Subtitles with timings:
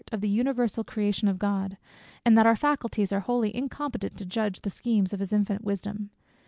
[0.11, 1.77] of the universal creation of God,
[2.25, 5.63] and that our faculties are wholly incompetent to judge of the schemes of his infinite
[5.63, 6.09] wisdom.